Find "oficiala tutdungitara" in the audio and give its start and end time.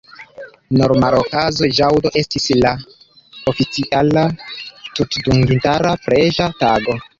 3.53-5.95